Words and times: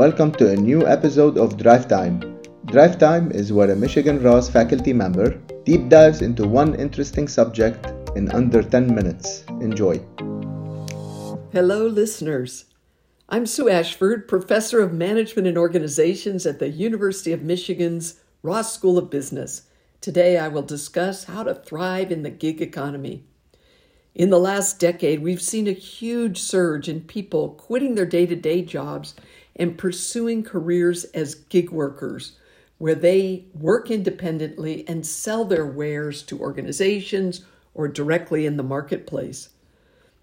Welcome 0.00 0.32
to 0.36 0.50
a 0.50 0.56
new 0.56 0.86
episode 0.86 1.36
of 1.36 1.58
Drive 1.58 1.86
Time. 1.86 2.40
Drive 2.64 2.98
Time 2.98 3.30
is 3.32 3.52
where 3.52 3.70
a 3.70 3.76
Michigan 3.76 4.22
Ross 4.22 4.48
faculty 4.48 4.94
member 4.94 5.32
deep 5.64 5.90
dives 5.90 6.22
into 6.22 6.48
one 6.48 6.74
interesting 6.74 7.28
subject 7.28 7.86
in 8.16 8.30
under 8.30 8.62
10 8.62 8.94
minutes. 8.94 9.44
Enjoy. 9.60 10.00
Hello, 11.52 11.86
listeners. 11.86 12.64
I'm 13.28 13.44
Sue 13.44 13.68
Ashford, 13.68 14.26
professor 14.26 14.80
of 14.80 14.94
management 14.94 15.46
and 15.46 15.58
organizations 15.58 16.46
at 16.46 16.60
the 16.60 16.70
University 16.70 17.32
of 17.32 17.42
Michigan's 17.42 18.20
Ross 18.40 18.72
School 18.72 18.96
of 18.96 19.10
Business. 19.10 19.64
Today, 20.00 20.38
I 20.38 20.48
will 20.48 20.62
discuss 20.62 21.24
how 21.24 21.42
to 21.42 21.54
thrive 21.54 22.10
in 22.10 22.22
the 22.22 22.30
gig 22.30 22.62
economy. 22.62 23.26
In 24.14 24.30
the 24.30 24.40
last 24.40 24.80
decade, 24.80 25.22
we've 25.22 25.42
seen 25.42 25.68
a 25.68 25.72
huge 25.72 26.38
surge 26.38 26.88
in 26.88 27.02
people 27.02 27.50
quitting 27.50 27.94
their 27.94 28.06
day 28.06 28.26
to 28.26 28.34
day 28.34 28.62
jobs 28.62 29.14
and 29.56 29.78
pursuing 29.78 30.42
careers 30.42 31.04
as 31.06 31.34
gig 31.34 31.70
workers, 31.70 32.38
where 32.78 32.94
they 32.94 33.44
work 33.54 33.90
independently 33.90 34.86
and 34.88 35.06
sell 35.06 35.44
their 35.44 35.66
wares 35.66 36.22
to 36.22 36.40
organizations 36.40 37.44
or 37.74 37.88
directly 37.88 38.46
in 38.46 38.56
the 38.56 38.62
marketplace. 38.62 39.50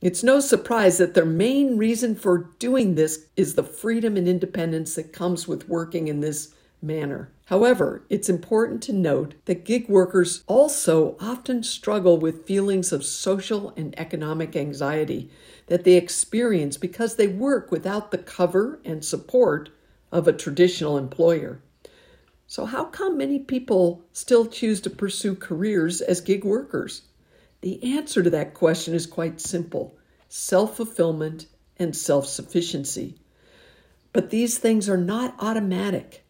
It's 0.00 0.22
no 0.22 0.38
surprise 0.38 0.98
that 0.98 1.14
their 1.14 1.24
main 1.24 1.76
reason 1.76 2.14
for 2.14 2.50
doing 2.58 2.94
this 2.94 3.26
is 3.36 3.54
the 3.54 3.64
freedom 3.64 4.16
and 4.16 4.28
independence 4.28 4.94
that 4.94 5.12
comes 5.12 5.48
with 5.48 5.68
working 5.68 6.08
in 6.08 6.20
this 6.20 6.54
manner. 6.80 7.30
However, 7.46 8.04
it's 8.08 8.28
important 8.28 8.82
to 8.84 8.92
note 8.92 9.34
that 9.46 9.64
gig 9.64 9.88
workers 9.88 10.44
also 10.46 11.16
often 11.18 11.62
struggle 11.62 12.18
with 12.18 12.46
feelings 12.46 12.92
of 12.92 13.04
social 13.04 13.72
and 13.76 13.98
economic 13.98 14.54
anxiety 14.54 15.30
that 15.66 15.84
they 15.84 15.94
experience 15.94 16.76
because 16.76 17.16
they 17.16 17.26
work 17.26 17.70
without 17.70 18.10
the 18.10 18.18
cover 18.18 18.80
and 18.84 19.04
support 19.04 19.70
of 20.12 20.28
a 20.28 20.32
traditional 20.32 20.98
employer. 20.98 21.60
So, 22.46 22.64
how 22.64 22.84
come 22.84 23.18
many 23.18 23.38
people 23.38 24.02
still 24.12 24.46
choose 24.46 24.80
to 24.82 24.90
pursue 24.90 25.34
careers 25.34 26.00
as 26.00 26.20
gig 26.20 26.44
workers? 26.44 27.02
The 27.60 27.96
answer 27.96 28.22
to 28.22 28.30
that 28.30 28.54
question 28.54 28.94
is 28.94 29.06
quite 29.06 29.40
simple 29.40 29.96
self 30.28 30.76
fulfillment 30.76 31.46
and 31.78 31.94
self 31.94 32.26
sufficiency. 32.26 33.16
But 34.12 34.30
these 34.30 34.58
things 34.58 34.88
are 34.88 34.96
not 34.96 35.34
automatic. 35.38 36.24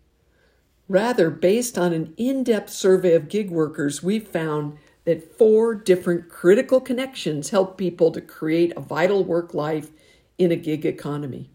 Rather, 0.88 1.28
based 1.28 1.76
on 1.76 1.92
an 1.92 2.14
in 2.16 2.42
depth 2.42 2.70
survey 2.70 3.14
of 3.14 3.28
gig 3.28 3.50
workers, 3.50 4.02
we 4.02 4.18
found 4.18 4.78
that 5.04 5.36
four 5.36 5.74
different 5.74 6.30
critical 6.30 6.80
connections 6.80 7.50
help 7.50 7.76
people 7.76 8.10
to 8.10 8.20
create 8.20 8.72
a 8.74 8.80
vital 8.80 9.22
work 9.22 9.52
life 9.52 9.90
in 10.38 10.50
a 10.50 10.56
gig 10.56 10.86
economy. 10.86 11.50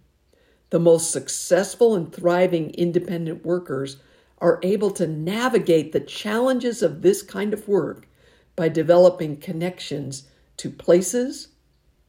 The 0.69 0.79
most 0.79 1.11
successful 1.11 1.95
and 1.95 2.13
thriving 2.13 2.71
independent 2.71 3.43
workers 3.43 3.97
are 4.37 4.59
able 4.61 4.91
to 4.91 5.07
navigate 5.07 5.91
the 5.91 5.99
challenges 5.99 6.83
of 6.83 7.01
this 7.01 7.23
kind 7.23 7.53
of 7.53 7.67
work 7.67 8.07
by 8.55 8.69
developing 8.69 9.37
connections 9.37 10.27
to 10.57 10.69
places, 10.69 11.47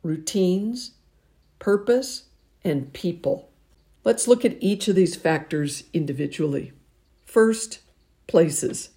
routines, 0.02 0.92
purpose, 1.58 2.24
and 2.62 2.92
people. 2.92 3.50
Let's 4.02 4.28
look 4.28 4.44
at 4.44 4.62
each 4.62 4.88
of 4.88 4.94
these 4.94 5.16
factors 5.16 5.84
individually. 5.94 6.73
First, 7.34 7.80
places. 8.28 8.90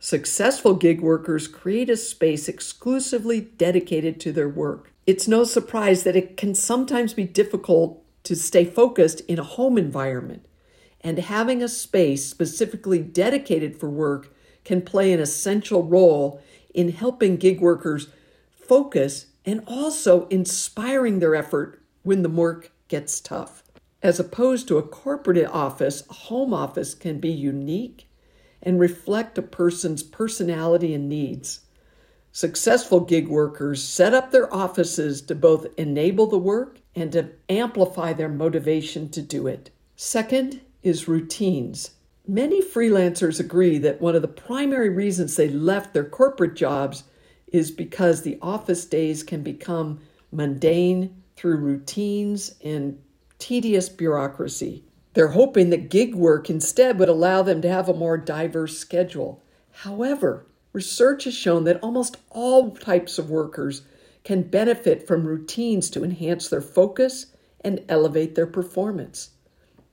Successful 0.00 0.72
gig 0.72 1.02
workers 1.02 1.46
create 1.46 1.90
a 1.90 1.96
space 1.98 2.48
exclusively 2.48 3.42
dedicated 3.42 4.18
to 4.20 4.32
their 4.32 4.48
work. 4.48 4.94
It's 5.06 5.28
no 5.28 5.44
surprise 5.44 6.02
that 6.04 6.16
it 6.16 6.38
can 6.38 6.54
sometimes 6.54 7.12
be 7.12 7.24
difficult 7.24 8.02
to 8.22 8.34
stay 8.34 8.64
focused 8.64 9.20
in 9.28 9.38
a 9.38 9.44
home 9.44 9.76
environment, 9.76 10.46
and 11.02 11.18
having 11.18 11.62
a 11.62 11.68
space 11.68 12.24
specifically 12.24 13.00
dedicated 13.00 13.76
for 13.76 13.90
work 13.90 14.34
can 14.64 14.80
play 14.80 15.12
an 15.12 15.20
essential 15.20 15.82
role 15.82 16.40
in 16.72 16.92
helping 16.92 17.36
gig 17.36 17.60
workers 17.60 18.08
focus 18.54 19.26
and 19.44 19.62
also 19.66 20.26
inspiring 20.28 21.18
their 21.18 21.34
effort 21.34 21.82
when 22.04 22.22
the 22.22 22.30
work 22.30 22.72
gets 22.88 23.20
tough. 23.20 23.62
As 24.06 24.20
opposed 24.20 24.68
to 24.68 24.78
a 24.78 24.84
corporate 24.84 25.48
office, 25.48 26.04
a 26.08 26.12
home 26.12 26.54
office 26.54 26.94
can 26.94 27.18
be 27.18 27.32
unique 27.32 28.08
and 28.62 28.78
reflect 28.78 29.36
a 29.36 29.42
person's 29.42 30.04
personality 30.04 30.94
and 30.94 31.08
needs. 31.08 31.62
Successful 32.30 33.00
gig 33.00 33.26
workers 33.26 33.82
set 33.82 34.14
up 34.14 34.30
their 34.30 34.54
offices 34.54 35.20
to 35.22 35.34
both 35.34 35.66
enable 35.76 36.28
the 36.28 36.38
work 36.38 36.78
and 36.94 37.10
to 37.10 37.30
amplify 37.48 38.12
their 38.12 38.28
motivation 38.28 39.08
to 39.08 39.20
do 39.20 39.48
it. 39.48 39.70
Second 39.96 40.60
is 40.84 41.08
routines. 41.08 41.96
Many 42.28 42.62
freelancers 42.62 43.40
agree 43.40 43.76
that 43.78 44.00
one 44.00 44.14
of 44.14 44.22
the 44.22 44.28
primary 44.28 44.88
reasons 44.88 45.34
they 45.34 45.48
left 45.48 45.94
their 45.94 46.04
corporate 46.04 46.54
jobs 46.54 47.02
is 47.48 47.72
because 47.72 48.22
the 48.22 48.38
office 48.40 48.84
days 48.84 49.24
can 49.24 49.42
become 49.42 49.98
mundane 50.30 51.24
through 51.34 51.56
routines 51.56 52.54
and 52.62 53.00
tedious 53.38 53.88
bureaucracy. 53.88 54.84
They're 55.14 55.28
hoping 55.28 55.70
that 55.70 55.88
gig 55.88 56.14
work 56.14 56.50
instead 56.50 56.98
would 56.98 57.08
allow 57.08 57.42
them 57.42 57.62
to 57.62 57.68
have 57.68 57.88
a 57.88 57.94
more 57.94 58.18
diverse 58.18 58.76
schedule. 58.76 59.42
However, 59.70 60.46
research 60.72 61.24
has 61.24 61.34
shown 61.34 61.64
that 61.64 61.82
almost 61.82 62.18
all 62.30 62.72
types 62.72 63.18
of 63.18 63.30
workers 63.30 63.82
can 64.24 64.42
benefit 64.42 65.06
from 65.06 65.26
routines 65.26 65.88
to 65.90 66.04
enhance 66.04 66.48
their 66.48 66.60
focus 66.60 67.26
and 67.62 67.82
elevate 67.88 68.34
their 68.34 68.46
performance. 68.46 69.30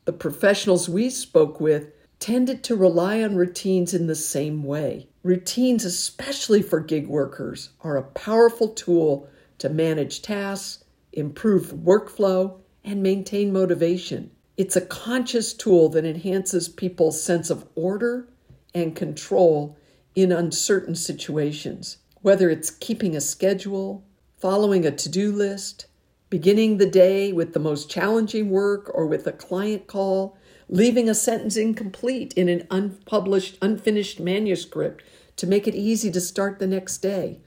The 0.05 0.13
professionals 0.13 0.89
we 0.89 1.09
spoke 1.09 1.61
with 1.61 1.93
tended 2.19 2.63
to 2.63 2.75
rely 2.75 3.21
on 3.21 3.35
routines 3.35 3.93
in 3.93 4.07
the 4.07 4.15
same 4.15 4.63
way. 4.63 5.07
Routines, 5.23 5.85
especially 5.85 6.61
for 6.61 6.79
gig 6.79 7.07
workers, 7.07 7.69
are 7.81 7.95
a 7.95 8.03
powerful 8.03 8.69
tool 8.69 9.29
to 9.59 9.69
manage 9.69 10.21
tasks, 10.21 10.83
improve 11.13 11.67
workflow, 11.67 12.59
and 12.83 13.01
maintain 13.01 13.53
motivation. 13.53 14.31
It's 14.57 14.75
a 14.75 14.81
conscious 14.81 15.53
tool 15.53 15.89
that 15.89 16.05
enhances 16.05 16.69
people's 16.69 17.21
sense 17.21 17.49
of 17.49 17.67
order 17.75 18.27
and 18.73 18.95
control 18.95 19.77
in 20.15 20.31
uncertain 20.31 20.95
situations, 20.95 21.97
whether 22.21 22.49
it's 22.49 22.69
keeping 22.69 23.15
a 23.15 23.21
schedule, 23.21 24.03
following 24.37 24.85
a 24.85 24.91
to 24.91 25.09
do 25.09 25.31
list, 25.31 25.87
beginning 26.29 26.77
the 26.77 26.89
day 26.89 27.31
with 27.31 27.53
the 27.53 27.59
most 27.59 27.89
challenging 27.89 28.49
work 28.49 28.91
or 28.93 29.05
with 29.07 29.25
a 29.27 29.31
client 29.31 29.87
call, 29.87 30.37
leaving 30.69 31.09
a 31.09 31.15
sentence 31.15 31.55
incomplete 31.55 32.33
in 32.33 32.49
an 32.49 32.67
unpublished, 32.69 33.57
unfinished 33.61 34.19
manuscript 34.19 35.03
to 35.35 35.47
make 35.47 35.67
it 35.67 35.75
easy 35.75 36.11
to 36.11 36.21
start 36.21 36.59
the 36.59 36.67
next 36.67 36.97
day. 36.99 37.39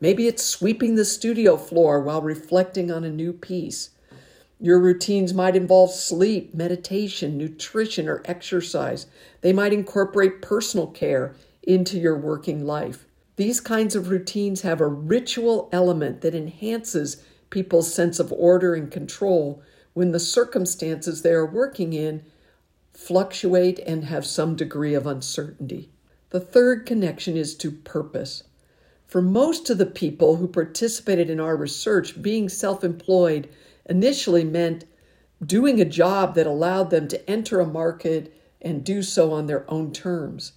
Maybe 0.00 0.26
it's 0.26 0.44
sweeping 0.44 0.94
the 0.94 1.04
studio 1.04 1.56
floor 1.56 2.00
while 2.00 2.22
reflecting 2.22 2.90
on 2.90 3.04
a 3.04 3.10
new 3.10 3.32
piece. 3.32 3.90
Your 4.60 4.80
routines 4.80 5.32
might 5.32 5.54
involve 5.54 5.92
sleep, 5.92 6.52
meditation, 6.52 7.38
nutrition, 7.38 8.08
or 8.08 8.22
exercise. 8.24 9.06
They 9.40 9.52
might 9.52 9.72
incorporate 9.72 10.42
personal 10.42 10.88
care 10.88 11.34
into 11.62 11.98
your 11.98 12.18
working 12.18 12.66
life. 12.66 13.06
These 13.36 13.60
kinds 13.60 13.94
of 13.94 14.08
routines 14.08 14.62
have 14.62 14.80
a 14.80 14.88
ritual 14.88 15.68
element 15.70 16.22
that 16.22 16.34
enhances 16.34 17.22
people's 17.50 17.94
sense 17.94 18.18
of 18.18 18.32
order 18.32 18.74
and 18.74 18.90
control 18.90 19.62
when 19.94 20.10
the 20.10 20.18
circumstances 20.18 21.22
they 21.22 21.32
are 21.32 21.46
working 21.46 21.92
in 21.92 22.24
fluctuate 22.92 23.78
and 23.86 24.04
have 24.04 24.26
some 24.26 24.56
degree 24.56 24.92
of 24.92 25.06
uncertainty. 25.06 25.88
The 26.30 26.40
third 26.40 26.84
connection 26.84 27.36
is 27.36 27.54
to 27.56 27.70
purpose. 27.70 28.42
For 29.06 29.22
most 29.22 29.70
of 29.70 29.78
the 29.78 29.86
people 29.86 30.36
who 30.36 30.48
participated 30.48 31.30
in 31.30 31.38
our 31.40 31.56
research, 31.56 32.20
being 32.20 32.48
self 32.48 32.82
employed 32.82 33.48
initially 33.88 34.44
meant 34.44 34.84
doing 35.44 35.80
a 35.80 35.84
job 35.84 36.34
that 36.34 36.46
allowed 36.46 36.90
them 36.90 37.08
to 37.08 37.30
enter 37.30 37.60
a 37.60 37.66
market 37.66 38.34
and 38.60 38.84
do 38.84 39.02
so 39.02 39.32
on 39.32 39.46
their 39.46 39.70
own 39.70 39.92
terms. 39.92 40.52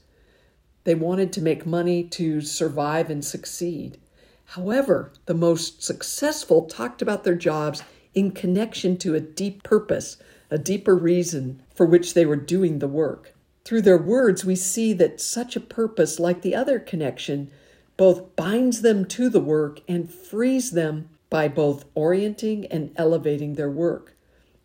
They 0.84 0.96
wanted 0.96 1.32
to 1.34 1.42
make 1.42 1.66
money 1.66 2.04
to 2.04 2.42
survive 2.42 3.10
and 3.10 3.24
succeed. 3.24 4.00
However, 4.46 5.14
the 5.28 5.34
most 5.34 5.84
successful 5.84 6.64
talked 6.64 7.02
about 7.02 7.24
their 7.24 7.36
jobs 7.36 7.84
in 8.14 8.32
connection 8.32 8.98
to 8.98 9.16
a 9.16 9.22
deep 9.22 9.64
purpose, 9.64 10.18
a 10.50 10.58
deeper 10.58 10.96
reason 10.96 11.62
for 11.74 11.86
which 11.86 12.14
they 12.14 12.26
were 12.26 12.36
doing 12.36 12.80
the 12.80 12.88
work. 12.88 13.34
Through 13.64 13.84
their 13.84 13.98
words, 13.98 14.44
we 14.44 14.56
see 14.56 14.92
that 14.94 15.22
such 15.22 15.56
a 15.56 15.62
purpose, 15.62 16.20
like 16.20 16.42
the 16.42 16.56
other 16.56 16.80
connection, 16.80 17.52
both 17.96 18.36
binds 18.36 18.82
them 18.82 19.06
to 19.06 19.30
the 19.30 19.40
work 19.40 19.80
and 19.88 20.12
frees 20.12 20.72
them 20.72 21.10
by 21.32 21.48
both 21.48 21.86
orienting 21.96 22.68
and 22.68 22.92
elevating 22.98 23.56
their 23.56 23.72
work. 23.72 24.16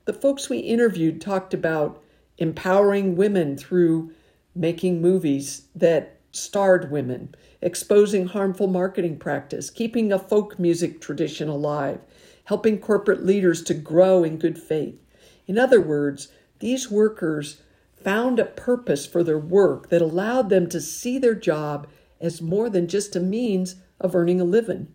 The 0.04 0.12
folks 0.12 0.50
we 0.50 0.58
interviewed 0.58 1.20
talked 1.22 1.54
about 1.54 2.02
empowering 2.36 3.16
women 3.16 3.56
through 3.56 4.12
making 4.54 5.00
movies 5.00 5.68
that 5.74 6.20
starred 6.32 6.90
women, 6.90 7.34
exposing 7.62 8.26
harmful 8.26 8.66
marketing 8.66 9.16
practice, 9.18 9.70
keeping 9.70 10.12
a 10.12 10.18
folk 10.18 10.58
music 10.58 11.00
tradition 11.00 11.48
alive, 11.48 12.00
helping 12.44 12.78
corporate 12.78 13.24
leaders 13.24 13.62
to 13.62 13.72
grow 13.72 14.24
in 14.24 14.36
good 14.36 14.58
faith. 14.58 15.00
In 15.46 15.58
other 15.58 15.80
words, 15.80 16.28
these 16.58 16.90
workers 16.90 17.62
found 17.94 18.38
a 18.38 18.44
purpose 18.44 19.06
for 19.06 19.22
their 19.22 19.38
work 19.38 19.88
that 19.88 20.02
allowed 20.02 20.48
them 20.48 20.68
to 20.68 20.80
see 20.80 21.18
their 21.18 21.34
job 21.34 21.86
as 22.20 22.42
more 22.42 22.68
than 22.68 22.88
just 22.88 23.16
a 23.16 23.20
means 23.20 23.76
of 24.00 24.14
earning 24.14 24.40
a 24.40 24.44
living. 24.44 24.88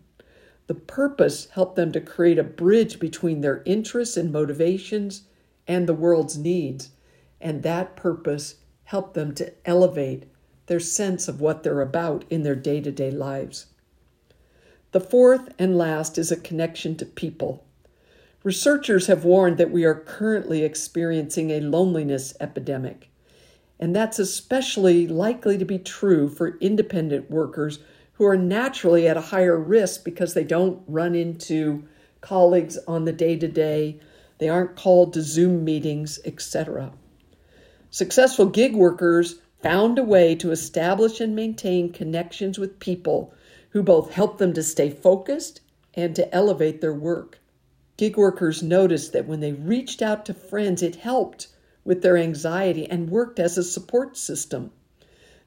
The 0.72 0.80
purpose 0.80 1.48
helped 1.50 1.76
them 1.76 1.92
to 1.92 2.00
create 2.00 2.38
a 2.38 2.42
bridge 2.42 2.98
between 2.98 3.42
their 3.42 3.62
interests 3.66 4.16
and 4.16 4.32
motivations 4.32 5.24
and 5.68 5.86
the 5.86 5.92
world's 5.92 6.38
needs, 6.38 6.92
and 7.42 7.62
that 7.62 7.94
purpose 7.94 8.54
helped 8.84 9.12
them 9.12 9.34
to 9.34 9.52
elevate 9.66 10.24
their 10.68 10.80
sense 10.80 11.28
of 11.28 11.42
what 11.42 11.62
they're 11.62 11.82
about 11.82 12.24
in 12.30 12.42
their 12.42 12.56
day 12.56 12.80
to 12.80 12.90
day 12.90 13.10
lives. 13.10 13.66
The 14.92 15.00
fourth 15.00 15.52
and 15.58 15.76
last 15.76 16.16
is 16.16 16.32
a 16.32 16.40
connection 16.40 16.96
to 16.96 17.04
people. 17.04 17.66
Researchers 18.42 19.08
have 19.08 19.26
warned 19.26 19.58
that 19.58 19.70
we 19.70 19.84
are 19.84 19.94
currently 19.94 20.62
experiencing 20.62 21.50
a 21.50 21.60
loneliness 21.60 22.32
epidemic, 22.40 23.10
and 23.78 23.94
that's 23.94 24.18
especially 24.18 25.06
likely 25.06 25.58
to 25.58 25.66
be 25.66 25.78
true 25.78 26.30
for 26.30 26.56
independent 26.60 27.30
workers 27.30 27.78
who 28.14 28.24
are 28.24 28.36
naturally 28.36 29.08
at 29.08 29.16
a 29.16 29.20
higher 29.32 29.58
risk 29.58 30.04
because 30.04 30.34
they 30.34 30.44
don't 30.44 30.82
run 30.86 31.14
into 31.14 31.84
colleagues 32.20 32.78
on 32.86 33.04
the 33.04 33.12
day 33.12 33.36
to 33.36 33.48
day, 33.48 33.98
they 34.38 34.48
aren't 34.48 34.76
called 34.76 35.12
to 35.12 35.22
Zoom 35.22 35.64
meetings, 35.64 36.18
etc. 36.24 36.92
Successful 37.90 38.46
gig 38.46 38.74
workers 38.74 39.40
found 39.60 39.98
a 39.98 40.04
way 40.04 40.34
to 40.34 40.50
establish 40.50 41.20
and 41.20 41.36
maintain 41.36 41.92
connections 41.92 42.58
with 42.58 42.80
people 42.80 43.32
who 43.70 43.82
both 43.82 44.12
help 44.12 44.38
them 44.38 44.52
to 44.52 44.62
stay 44.62 44.90
focused 44.90 45.60
and 45.94 46.16
to 46.16 46.34
elevate 46.34 46.80
their 46.80 46.94
work. 46.94 47.38
Gig 47.96 48.16
workers 48.16 48.62
noticed 48.62 49.12
that 49.12 49.26
when 49.26 49.40
they 49.40 49.52
reached 49.52 50.02
out 50.02 50.24
to 50.26 50.34
friends, 50.34 50.82
it 50.82 50.96
helped 50.96 51.48
with 51.84 52.02
their 52.02 52.16
anxiety 52.16 52.88
and 52.88 53.10
worked 53.10 53.38
as 53.38 53.58
a 53.58 53.62
support 53.62 54.16
system. 54.16 54.70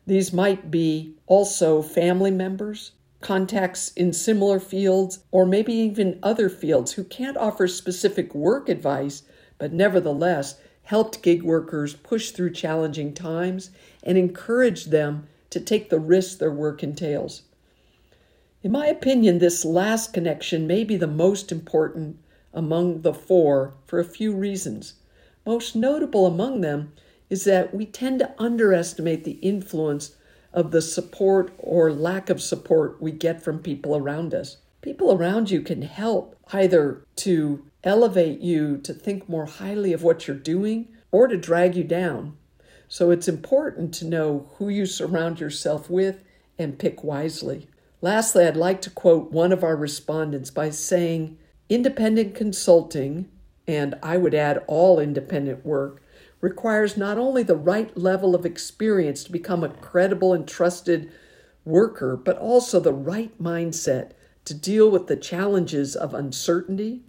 These 0.08 0.32
might 0.32 0.70
be 0.70 1.16
also 1.26 1.82
family 1.82 2.32
members, 2.32 2.92
contacts 3.22 3.92
in 3.94 4.14
similar 4.14 4.60
fields, 4.60 5.20
or 5.32 5.46
maybe 5.46 5.74
even 5.74 6.20
other 6.22 6.48
fields 6.48 6.94
who 6.94 7.04
can't 7.04 7.38
offer 7.38 7.68
specific 7.68 8.36
work 8.36 8.70
advice, 8.70 9.24
but 9.58 9.74
nevertheless 9.74 10.60
helped 10.84 11.24
gig 11.24 11.42
workers 11.42 11.96
push 11.96 12.30
through 12.30 12.52
challenging 12.52 13.14
times 13.14 13.72
and 14.04 14.18
encouraged 14.18 14.92
them 14.92 15.28
to 15.50 15.60
take 15.60 15.90
the 15.90 16.00
risks 16.00 16.36
their 16.36 16.52
work 16.52 16.84
entails. 16.84 17.42
In 18.62 18.72
my 18.72 18.86
opinion, 18.88 19.40
this 19.40 19.66
last 19.66 20.14
connection 20.14 20.68
may 20.68 20.84
be 20.84 20.98
the 20.98 21.08
most 21.08 21.52
important 21.52 22.20
among 22.54 23.02
the 23.02 23.14
four 23.14 23.74
for 23.86 24.00
a 24.00 24.06
few 24.06 24.34
reasons. 24.36 24.94
Most 25.46 25.76
notable 25.76 26.28
among 26.28 26.62
them 26.62 26.94
is 27.30 27.44
that 27.46 27.74
we 27.74 27.86
tend 27.86 28.20
to 28.20 28.34
underestimate 28.38 29.24
the 29.24 29.40
influence 29.42 30.16
of 30.54 30.72
the 30.72 30.82
support 30.82 31.52
or 31.58 31.92
lack 31.92 32.30
of 32.30 32.42
support 32.42 33.02
we 33.02 33.12
get 33.12 33.44
from 33.44 33.60
people 33.60 33.96
around 33.96 34.34
us. 34.34 34.58
People 34.82 35.12
around 35.12 35.52
you 35.52 35.62
can 35.62 35.82
help 35.82 36.38
either 36.54 37.04
to 37.18 37.66
elevate 37.84 38.40
you 38.40 38.78
to 38.78 38.94
think 38.94 39.28
more 39.28 39.46
highly 39.46 39.94
of 39.94 40.04
what 40.04 40.28
you're 40.28 40.38
doing 40.38 40.88
or 41.12 41.28
to 41.28 41.38
drag 41.38 41.76
you 41.76 41.84
down. 41.84 42.38
So 42.88 43.12
it's 43.12 43.28
important 43.28 43.94
to 43.96 44.06
know 44.06 44.50
who 44.58 44.70
you 44.70 44.86
surround 44.86 45.40
yourself 45.40 45.90
with 45.90 46.24
and 46.58 46.80
pick 46.80 47.04
wisely. 47.04 47.68
Lastly, 48.02 48.46
I'd 48.46 48.56
like 48.56 48.82
to 48.84 48.90
quote 48.90 49.32
one 49.32 49.52
of 49.52 49.64
our 49.64 49.76
respondents 49.76 50.52
by 50.52 50.70
saying 50.70 51.38
independent 51.70 52.36
consulting, 52.36 53.30
and 53.68 53.96
I 54.04 54.18
would 54.18 54.36
add 54.36 54.64
all 54.68 55.00
independent 55.00 55.66
work, 55.66 56.02
requires 56.46 56.96
not 56.96 57.18
only 57.18 57.42
the 57.42 57.56
right 57.56 57.98
level 57.98 58.36
of 58.36 58.46
experience 58.46 59.24
to 59.24 59.32
become 59.32 59.64
a 59.64 59.70
credible 59.70 60.32
and 60.32 60.48
trusted 60.48 61.12
worker, 61.66 62.16
but 62.16 62.38
also 62.38 62.80
the 62.80 62.94
right 62.94 63.36
mindset 63.42 64.12
to 64.46 64.54
deal 64.54 64.92
with 64.92 65.08
the 65.08 65.16
challenges 65.16 65.96
of 65.96 66.14
uncertainty, 66.14 67.02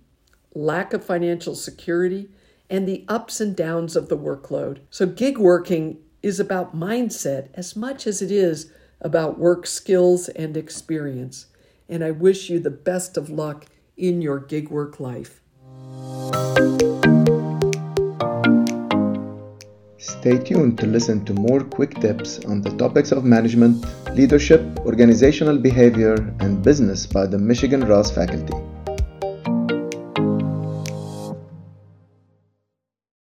lack 0.54 0.94
of 0.94 1.04
financial 1.04 1.54
security, 1.54 2.30
and 2.70 2.88
the 2.88 3.04
ups 3.08 3.38
and 3.38 3.54
downs 3.54 3.94
of 3.94 4.08
the 4.08 4.16
workload. 4.16 4.78
So, 4.88 5.04
gig 5.04 5.36
working 5.36 5.98
is 6.22 6.40
about 6.40 6.74
mindset 6.74 7.48
as 7.52 7.76
much 7.76 8.06
as 8.06 8.22
it 8.22 8.30
is 8.30 8.72
about 9.02 9.38
work 9.38 9.66
skills 9.66 10.30
and 10.30 10.56
experience. 10.56 11.48
And 11.90 12.02
I 12.02 12.10
wish 12.10 12.48
you 12.48 12.58
the 12.58 12.70
best 12.70 13.18
of 13.18 13.28
luck 13.28 13.66
in 13.98 14.22
your 14.22 14.38
gig 14.38 14.70
work 14.70 14.98
life. 14.98 15.42
Stay 19.98 20.36
tuned 20.36 20.78
to 20.78 20.86
listen 20.86 21.24
to 21.24 21.32
more 21.32 21.60
quick 21.60 21.98
tips 22.00 22.44
on 22.44 22.60
the 22.60 22.68
topics 22.76 23.12
of 23.12 23.24
management, 23.24 23.82
leadership, 24.14 24.60
organizational 24.80 25.56
behavior, 25.56 26.14
and 26.40 26.62
business 26.62 27.06
by 27.06 27.26
the 27.26 27.38
Michigan 27.38 27.80
Ross 27.80 28.10
faculty. 28.10 28.52